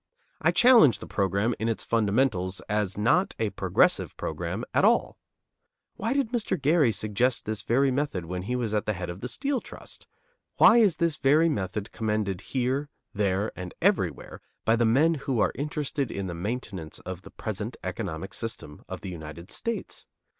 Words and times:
I 0.41 0.49
challenge 0.49 0.97
the 0.97 1.05
program 1.05 1.53
in 1.59 1.69
its 1.69 1.83
fundamentals 1.83 2.59
as 2.61 2.97
not 2.97 3.35
a 3.37 3.51
progressive 3.51 4.17
program 4.17 4.65
at 4.73 4.83
all. 4.83 5.19
Why 5.95 6.13
did 6.13 6.31
Mr. 6.31 6.59
Gary 6.59 6.91
suggest 6.91 7.45
this 7.45 7.61
very 7.61 7.91
method 7.91 8.25
when 8.25 8.41
he 8.41 8.55
was 8.55 8.73
at 8.73 8.87
the 8.87 8.93
head 8.93 9.11
of 9.11 9.21
the 9.21 9.27
Steel 9.29 9.61
Trust? 9.61 10.07
Why 10.57 10.77
is 10.77 10.97
this 10.97 11.17
very 11.17 11.49
method 11.49 11.91
commended 11.91 12.41
here, 12.41 12.89
there, 13.13 13.51
and 13.55 13.75
everywhere 13.79 14.41
by 14.65 14.75
the 14.75 14.85
men 14.85 15.13
who 15.13 15.39
are 15.39 15.51
interested 15.53 16.09
in 16.09 16.25
the 16.25 16.33
maintenance 16.33 16.97
of 17.01 17.21
the 17.21 17.29
present 17.29 17.77
economic 17.83 18.33
system 18.33 18.83
of 18.89 19.01
the 19.01 19.09
United 19.11 19.51
States? 19.51 20.07